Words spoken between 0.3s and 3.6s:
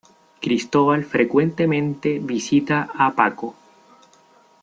Cristóbal frecuentemente visita a Paco.